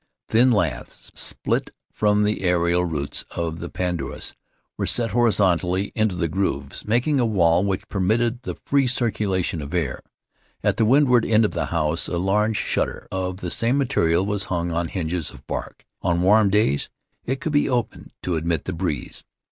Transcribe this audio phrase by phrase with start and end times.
[0.27, 4.33] Thin laths, split from the aerial roots of the pandanus,
[4.75, 9.61] were set horizontally into the grooves, making a wall which permitted the free circu lation
[9.61, 10.01] of air.
[10.63, 14.45] At the windward end of the house, a large shutter of the same material was
[14.45, 16.89] hung on hinges of bark; on warm days
[17.25, 19.23] it could be opened to admit the breeze.